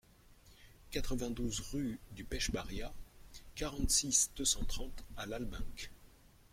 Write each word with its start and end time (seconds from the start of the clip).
quatre-vingt-douze 0.89 1.59
rue 1.59 1.99
du 2.15 2.23
Pech 2.23 2.49
Barriat, 2.49 2.91
quarante-six, 3.53 4.31
deux 4.35 4.45
cent 4.45 4.63
trente 4.65 5.03
à 5.15 5.27
Lalbenque 5.27 5.91